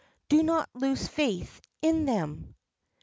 Do 0.29 0.41
not 0.41 0.67
lose 0.73 1.07
faith 1.07 1.61
in 1.83 2.05
them." 2.05 2.55